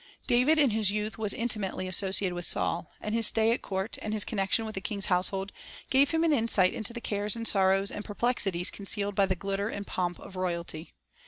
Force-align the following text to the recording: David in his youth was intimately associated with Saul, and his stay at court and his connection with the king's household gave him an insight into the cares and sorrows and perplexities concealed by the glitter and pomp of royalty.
David 0.25 0.57
in 0.57 0.71
his 0.71 0.89
youth 0.89 1.19
was 1.19 1.31
intimately 1.31 1.87
associated 1.87 2.33
with 2.33 2.45
Saul, 2.47 2.89
and 2.99 3.13
his 3.13 3.27
stay 3.27 3.51
at 3.51 3.61
court 3.61 3.99
and 4.01 4.15
his 4.15 4.25
connection 4.25 4.65
with 4.65 4.73
the 4.73 4.81
king's 4.81 5.05
household 5.13 5.51
gave 5.91 6.09
him 6.09 6.23
an 6.23 6.33
insight 6.33 6.73
into 6.73 6.91
the 6.91 6.99
cares 7.01 7.35
and 7.35 7.47
sorrows 7.47 7.91
and 7.91 8.03
perplexities 8.03 8.71
concealed 8.71 9.13
by 9.13 9.27
the 9.27 9.35
glitter 9.35 9.69
and 9.69 9.85
pomp 9.85 10.19
of 10.19 10.35
royalty. 10.35 10.95